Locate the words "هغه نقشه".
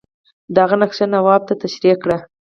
0.63-1.05